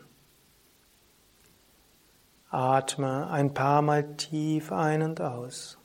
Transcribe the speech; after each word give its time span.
Atme 2.49 3.29
ein 3.29 3.55
paar 3.55 3.83
Mal 3.83 4.17
tief 4.17 4.71
ein 4.71 5.03
und 5.03 5.21
aus. 5.21 5.79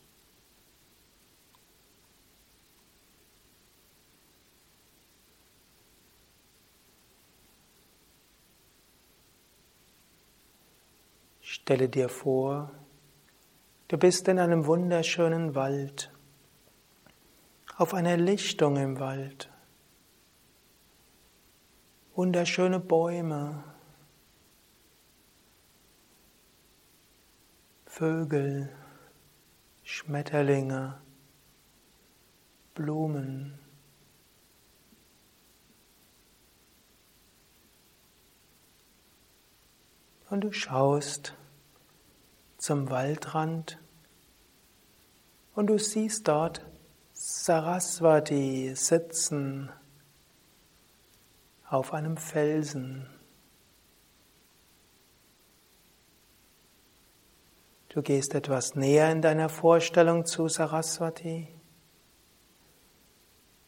Stelle 11.42 11.90
dir 11.90 12.10
vor, 12.10 12.70
du 13.88 13.98
bist 13.98 14.28
in 14.28 14.38
einem 14.38 14.68
wunderschönen 14.68 15.56
Wald, 15.56 16.12
auf 17.76 17.96
einer 17.96 18.18
Lichtung 18.18 18.78
im 18.78 19.00
Wald 19.00 19.50
wunderschöne 22.18 22.80
Bäume, 22.80 23.64
Vögel, 27.86 28.76
Schmetterlinge, 29.84 31.00
Blumen. 32.74 33.60
Und 40.32 40.42
du 40.42 40.52
schaust 40.52 41.36
zum 42.58 42.90
Waldrand 42.90 43.78
und 45.54 45.68
du 45.68 45.78
siehst 45.78 46.28
dort 46.28 46.66
Saraswati 47.14 48.74
sitzen 48.74 49.70
auf 51.70 51.94
einem 51.94 52.18
Felsen. 52.18 53.08
Du 57.90 58.02
gehst 58.02 58.36
etwas 58.36 58.76
näher 58.76 59.12
in 59.12 59.22
deiner 59.22 59.50
Vorstellung 59.50 60.26
zu 60.26 60.48
Saraswati. 60.48 61.48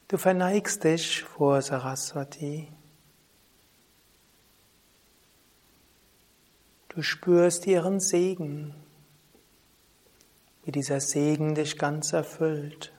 Du 0.08 0.18
verneigst 0.18 0.84
dich 0.84 1.24
vor 1.24 1.62
Saraswati. 1.62 2.72
Du 6.90 7.02
spürst 7.02 7.68
ihren 7.68 8.00
Segen, 8.00 8.76
wie 10.64 10.72
dieser 10.72 11.00
Segen 11.00 11.56
dich 11.56 11.78
ganz 11.78 12.14
erfüllt. 12.14 12.94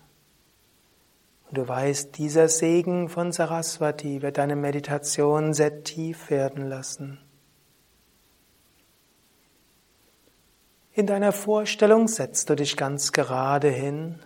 Du 1.53 1.67
weißt, 1.67 2.17
dieser 2.17 2.49
Segen 2.49 3.09
von 3.09 3.33
Saraswati 3.33 4.23
wird 4.23 4.39
deine 4.39 4.55
Meditation 4.55 5.53
sehr 5.53 5.83
tief 5.83 6.31
werden 6.31 6.69
lassen. 6.69 7.19
In 10.93 11.07
deiner 11.07 11.33
Vorstellung 11.33 12.07
setzt 12.07 12.51
du 12.51 12.57
dich 12.57 12.77
ganz 12.77 13.11
gerade 13.13 13.69
hin. 13.69 14.21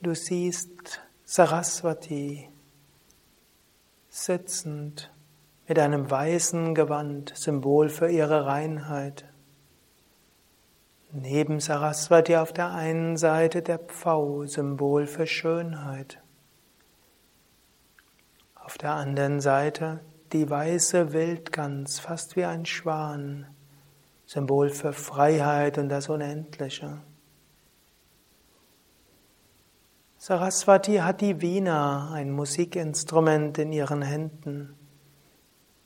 Du 0.00 0.14
siehst 0.14 1.00
Saraswati 1.24 2.48
sitzend 4.10 5.10
mit 5.66 5.78
einem 5.78 6.10
weißen 6.10 6.74
Gewand, 6.74 7.32
Symbol 7.34 7.88
für 7.88 8.10
ihre 8.10 8.46
Reinheit. 8.46 9.31
Neben 11.14 11.60
Saraswati 11.60 12.36
auf 12.36 12.54
der 12.54 12.70
einen 12.70 13.18
Seite 13.18 13.60
der 13.60 13.78
Pfau, 13.78 14.46
Symbol 14.46 15.06
für 15.06 15.26
Schönheit. 15.26 16.22
Auf 18.54 18.78
der 18.78 18.94
anderen 18.94 19.42
Seite 19.42 20.00
die 20.32 20.48
weiße 20.48 21.12
Wildgans, 21.12 22.00
fast 22.00 22.34
wie 22.36 22.46
ein 22.46 22.64
Schwan, 22.64 23.46
Symbol 24.24 24.70
für 24.70 24.94
Freiheit 24.94 25.76
und 25.76 25.90
das 25.90 26.08
Unendliche. 26.08 27.02
Saraswati 30.16 30.96
hat 30.96 31.20
die 31.20 31.42
Vina, 31.42 32.10
ein 32.12 32.30
Musikinstrument 32.30 33.58
in 33.58 33.72
ihren 33.72 34.00
Händen, 34.00 34.74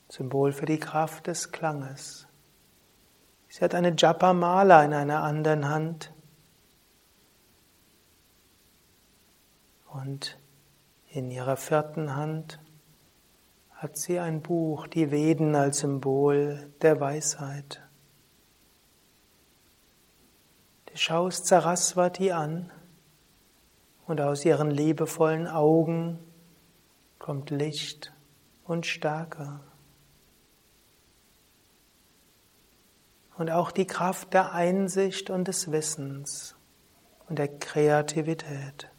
Symbol 0.07 0.53
für 0.53 0.65
die 0.65 0.79
Kraft 0.79 1.27
des 1.27 1.51
Klanges. 1.51 2.26
Sie 3.49 3.63
hat 3.63 3.73
eine 3.73 3.93
Japa-Mala 3.97 4.83
in 4.83 4.93
einer 4.93 5.23
anderen 5.23 5.69
Hand. 5.69 6.13
Und 9.85 10.37
in 11.09 11.31
ihrer 11.31 11.57
vierten 11.57 12.15
Hand 12.15 12.59
hat 13.71 13.97
sie 13.97 14.19
ein 14.19 14.41
Buch, 14.41 14.87
die 14.87 15.11
Veden 15.11 15.55
als 15.55 15.79
Symbol 15.79 16.71
der 16.81 16.99
Weisheit. 16.99 17.81
Du 20.87 20.97
schaust 20.97 21.45
Saraswati 21.45 22.31
an 22.31 22.71
und 24.07 24.19
aus 24.19 24.45
ihren 24.45 24.71
liebevollen 24.71 25.47
Augen 25.47 26.19
kommt 27.19 27.49
Licht 27.49 28.13
und 28.63 28.85
Stärke. 28.85 29.59
Und 33.37 33.51
auch 33.51 33.71
die 33.71 33.85
Kraft 33.85 34.33
der 34.33 34.53
Einsicht 34.53 35.29
und 35.29 35.47
des 35.47 35.71
Wissens 35.71 36.55
und 37.29 37.39
der 37.39 37.47
Kreativität. 37.47 38.89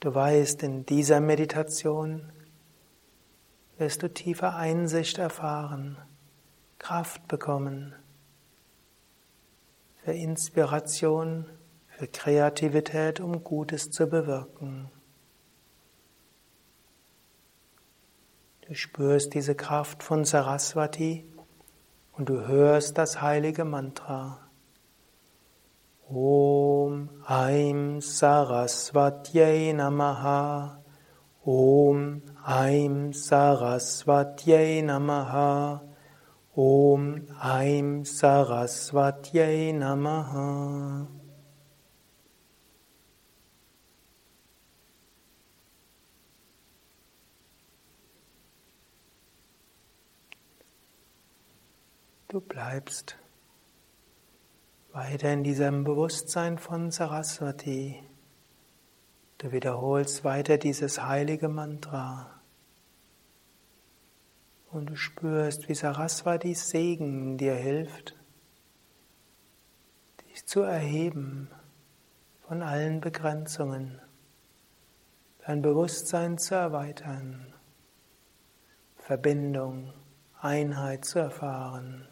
Du 0.00 0.14
weißt, 0.14 0.62
in 0.62 0.84
dieser 0.84 1.20
Meditation 1.20 2.32
wirst 3.78 4.02
du 4.02 4.12
tiefe 4.12 4.52
Einsicht 4.52 5.18
erfahren, 5.18 5.98
Kraft 6.78 7.28
bekommen 7.28 7.94
für 10.04 10.12
Inspiration, 10.12 11.46
für 11.88 12.06
Kreativität, 12.06 13.20
um 13.20 13.42
Gutes 13.42 13.90
zu 13.90 14.06
bewirken. 14.06 14.90
Du 18.62 18.74
spürst 18.74 19.34
diese 19.34 19.54
Kraft 19.54 20.02
von 20.02 20.24
Saraswati 20.24 21.24
und 22.16 22.28
du 22.28 22.46
hörst 22.46 22.96
das 22.98 23.20
heilige 23.20 23.64
Mantra. 23.64 24.38
Om 26.08 27.10
Aim 27.26 28.00
Saraswatyai 28.00 29.72
Namaha. 29.72 30.82
Om 31.44 32.22
Aim 32.44 33.12
Saraswatyai 33.12 34.82
Namaha. 34.82 35.82
Om 36.54 37.26
Aim 37.40 38.04
Saraswatyai 38.04 39.72
Namaha. 39.72 41.15
Du 52.36 52.42
bleibst 52.42 53.16
weiter 54.92 55.32
in 55.32 55.42
diesem 55.42 55.84
Bewusstsein 55.84 56.58
von 56.58 56.90
Saraswati. 56.90 58.02
Du 59.38 59.52
wiederholst 59.52 60.22
weiter 60.22 60.58
dieses 60.58 61.02
heilige 61.02 61.48
Mantra. 61.48 62.42
Und 64.70 64.90
du 64.90 64.96
spürst, 64.96 65.70
wie 65.70 65.74
Saraswatis 65.74 66.68
Segen 66.68 67.38
dir 67.38 67.54
hilft, 67.54 68.14
dich 70.28 70.44
zu 70.44 70.60
erheben 70.60 71.48
von 72.46 72.60
allen 72.60 73.00
Begrenzungen, 73.00 73.98
dein 75.46 75.62
Bewusstsein 75.62 76.36
zu 76.36 76.54
erweitern, 76.54 77.54
Verbindung, 78.98 79.94
Einheit 80.38 81.06
zu 81.06 81.18
erfahren. 81.18 82.06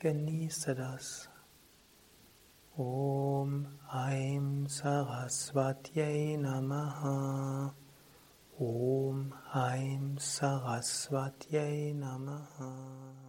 Genieße 0.00 0.76
das. 0.76 1.28
Om 2.76 3.66
Aim 3.88 4.68
Saraswatyai 4.68 6.36
Namaha. 6.38 7.74
Om 8.60 9.34
Aim 9.52 10.16
Saraswatyai 10.16 11.94
Namaha. 11.94 13.27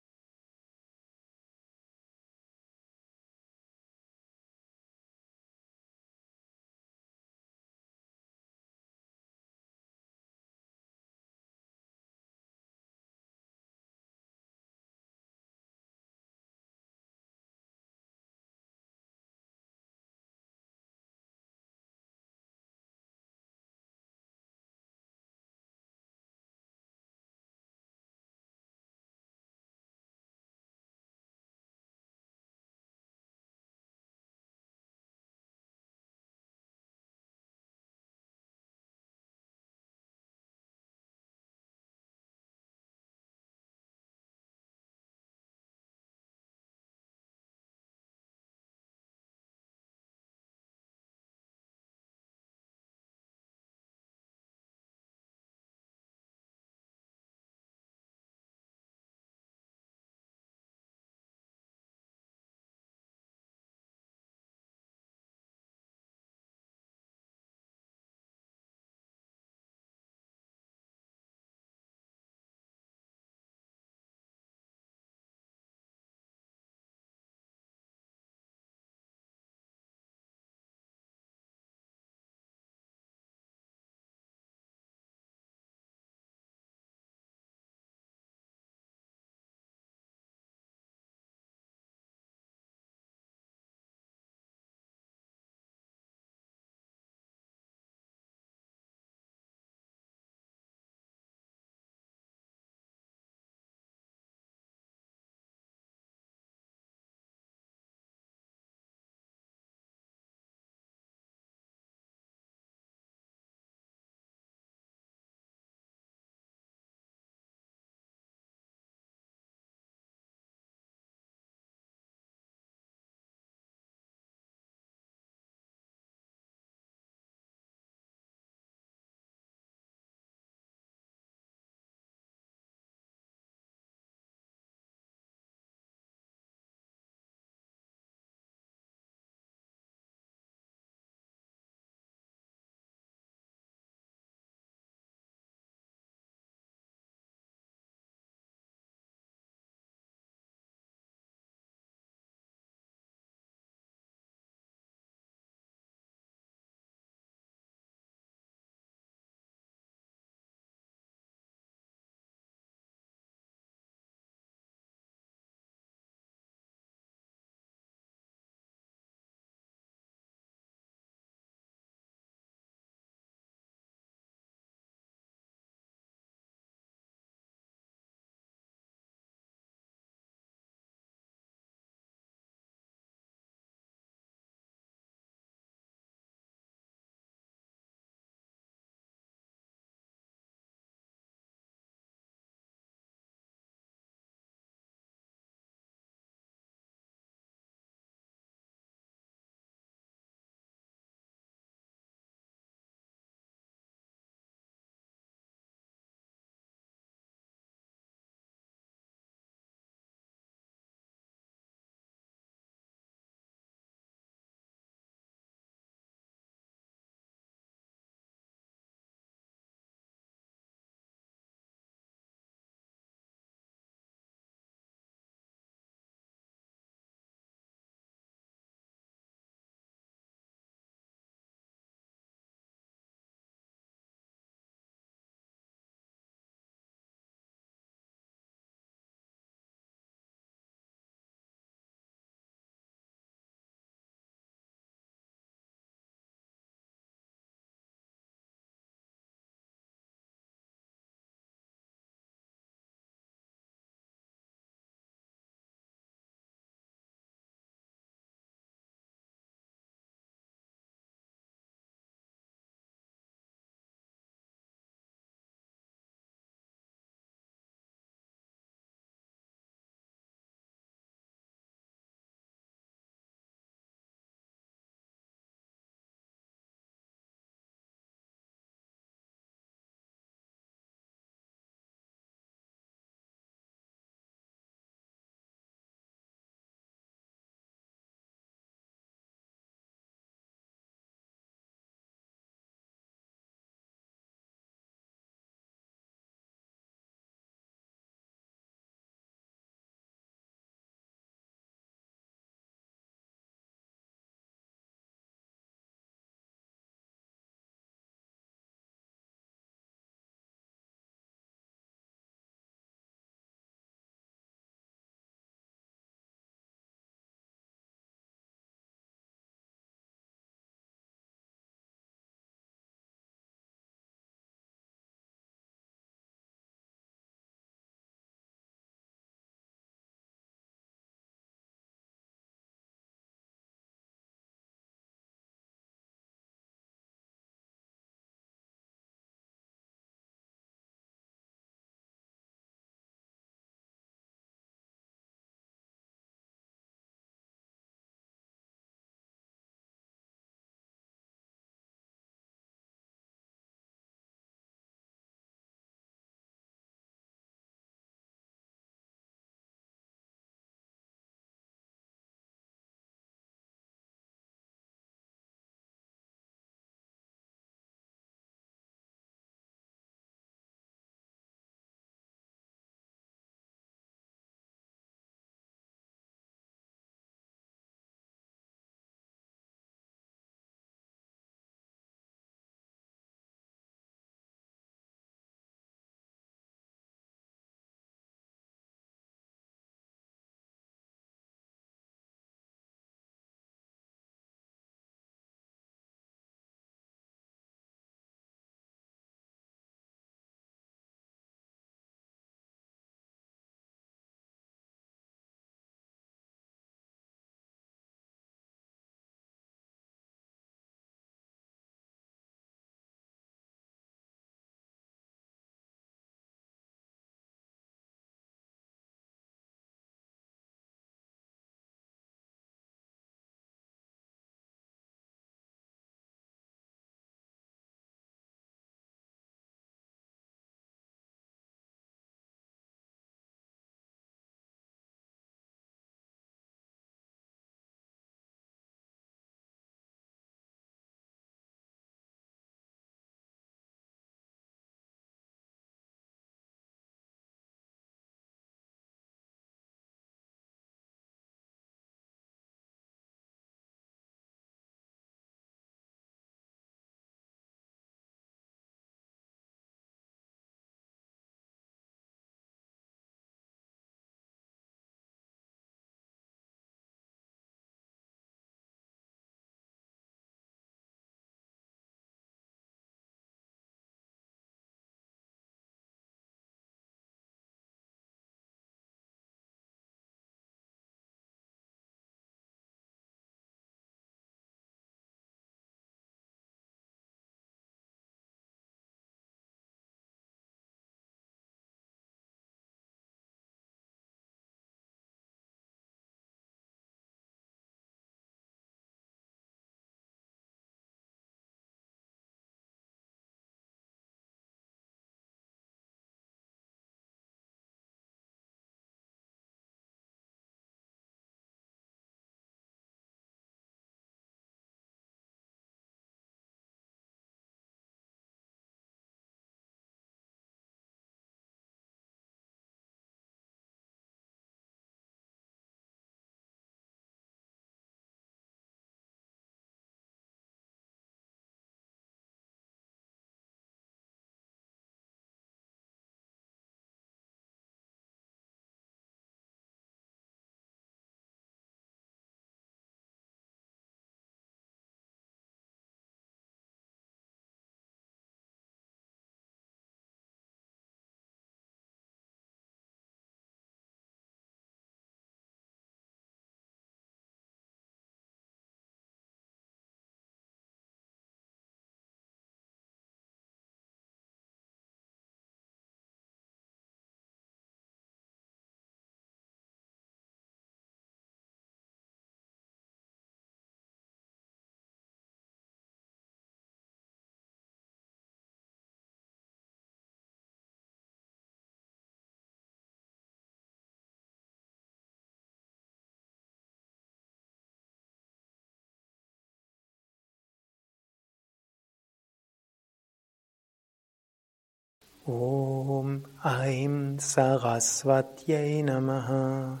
Om 595.48 596.44
Aim 596.64 597.38
Saraswatyai 597.38 599.04
Namaha. 599.04 600.00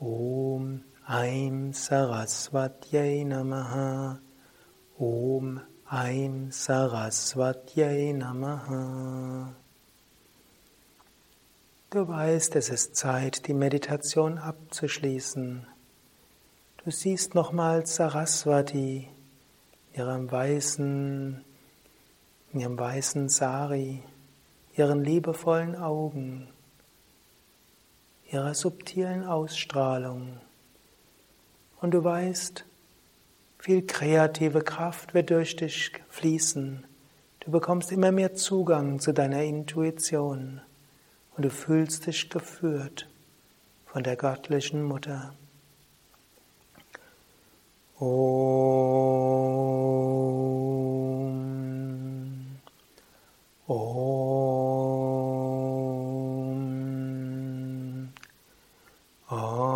Om 0.00 0.82
Aim 1.06 1.74
Saraswatyai 1.74 3.26
Namaha. 3.26 4.18
Om 4.98 5.60
Aim 5.92 6.50
Saraswatyai 6.50 8.14
Namaha. 8.14 9.52
Du 11.90 12.08
weißt, 12.08 12.56
es 12.56 12.70
ist 12.70 12.96
Zeit, 12.96 13.46
die 13.46 13.52
Meditation 13.52 14.38
abzuschließen. 14.38 15.66
Du 16.82 16.90
siehst 16.90 17.34
nochmals 17.34 17.96
Saraswati, 17.96 19.10
ihrem 19.92 20.32
weißen, 20.32 21.44
in 22.52 22.60
ihrem 22.60 22.78
weißen 22.78 23.28
Sari, 23.28 24.02
ihren 24.76 25.04
liebevollen 25.04 25.76
Augen, 25.76 26.48
ihrer 28.30 28.54
subtilen 28.54 29.24
Ausstrahlung. 29.24 30.40
Und 31.80 31.92
du 31.92 32.02
weißt, 32.02 32.64
viel 33.58 33.86
kreative 33.86 34.62
Kraft 34.62 35.14
wird 35.14 35.30
durch 35.30 35.56
dich 35.56 35.92
fließen. 36.08 36.84
Du 37.40 37.50
bekommst 37.50 37.92
immer 37.92 38.12
mehr 38.12 38.34
Zugang 38.34 39.00
zu 39.00 39.12
deiner 39.12 39.42
Intuition 39.42 40.60
und 41.36 41.44
du 41.44 41.50
fühlst 41.50 42.06
dich 42.06 42.30
geführt 42.30 43.08
von 43.86 44.02
der 44.02 44.16
göttlichen 44.16 44.82
Mutter. 44.82 45.34
Om. 47.98 49.17
Om. 53.68 53.74
Om. 59.28 59.68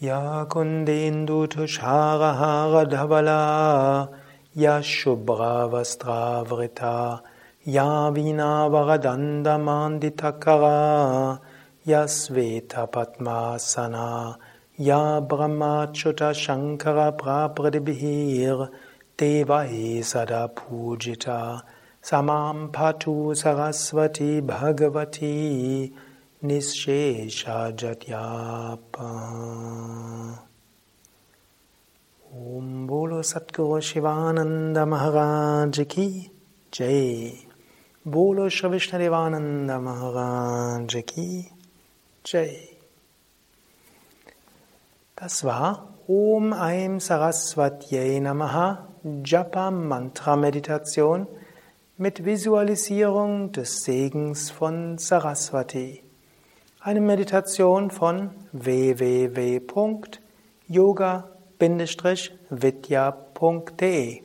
Ya 0.00 0.46
kundendu 0.48 1.46
tushara 1.46 2.32
hara 2.34 2.84
dhavala 2.88 4.08
Ya 4.54 4.80
Shubhra 4.80 5.68
Vastravrita, 5.70 7.20
Ya 7.64 8.10
Vina 8.10 8.68
Varadanda 8.68 9.58
Manditakara, 9.60 11.38
Ya 11.84 12.06
Sveta 12.06 12.90
Padmasana, 12.90 14.36
Ya 14.80 15.20
Brahmachuta 15.20 16.32
Shankara 16.32 17.12
Prapradibhir, 17.12 18.70
Deva 19.14 19.68
Sada 20.02 20.48
Pujita, 20.48 21.62
Samam 22.02 22.72
Patu 22.72 23.36
Saraswati 23.36 24.40
Bhagavati, 24.40 25.92
Nishesha 26.42 27.76
Jatyapa. 27.76 29.10
Om 32.34 32.86
Bolo 32.86 33.20
Satguru 33.20 33.82
Shivananda 33.82 34.86
Maharaj 34.88 35.86
Ki 35.86 36.30
Jai. 36.72 37.46
Bolo 38.06 38.48
Shri 38.48 38.70
Vishnadevananda 38.70 39.78
Maharaj 39.78 41.04
Ki 41.04 41.50
Jai. 42.24 42.69
Das 45.20 45.44
war 45.44 45.98
Om 46.08 46.54
Aim 46.54 46.98
Saraswatyai 46.98 48.20
Namaha 48.20 48.88
Japa 49.22 49.70
Mantra 49.70 50.34
Meditation 50.34 51.26
mit 51.98 52.24
Visualisierung 52.24 53.52
des 53.52 53.84
Segens 53.84 54.50
von 54.50 54.96
Saraswati. 54.96 56.02
Eine 56.80 57.02
Meditation 57.02 57.90
von 57.90 58.30
www.yoga 58.52 59.68
vidya.de. 62.48 64.22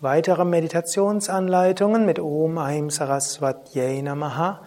Weitere 0.00 0.44
Meditationsanleitungen 0.44 2.04
mit 2.04 2.18
Om 2.18 2.58
Aim 2.58 2.90
Saraswatyai 2.90 4.02
Namaha 4.02 4.60